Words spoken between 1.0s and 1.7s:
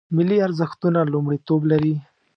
لومړیتوب